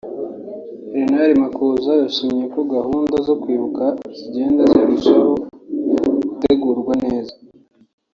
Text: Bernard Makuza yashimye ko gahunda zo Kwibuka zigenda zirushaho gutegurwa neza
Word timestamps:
Bernard 0.91 1.31
Makuza 1.43 1.91
yashimye 2.03 2.43
ko 2.53 2.59
gahunda 2.73 3.15
zo 3.27 3.35
Kwibuka 3.41 3.85
zigenda 4.17 4.61
zirushaho 4.73 5.33
gutegurwa 6.27 6.93
neza 7.03 7.33